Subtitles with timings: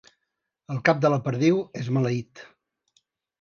[0.75, 2.43] El cap de la perdiu és maleït.